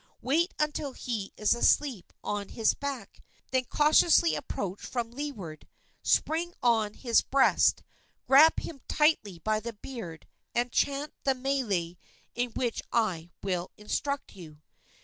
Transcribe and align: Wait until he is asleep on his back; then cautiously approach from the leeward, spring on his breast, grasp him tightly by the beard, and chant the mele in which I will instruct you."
Wait 0.23 0.51
until 0.57 0.93
he 0.93 1.31
is 1.37 1.53
asleep 1.53 2.11
on 2.23 2.49
his 2.49 2.73
back; 2.73 3.21
then 3.51 3.63
cautiously 3.65 4.33
approach 4.33 4.81
from 4.81 5.11
the 5.11 5.15
leeward, 5.15 5.67
spring 6.01 6.55
on 6.63 6.95
his 6.95 7.21
breast, 7.21 7.83
grasp 8.25 8.61
him 8.61 8.81
tightly 8.87 9.37
by 9.37 9.59
the 9.59 9.73
beard, 9.73 10.25
and 10.55 10.71
chant 10.71 11.13
the 11.23 11.35
mele 11.35 11.97
in 12.33 12.49
which 12.55 12.81
I 12.91 13.29
will 13.43 13.69
instruct 13.77 14.35
you." 14.35 14.63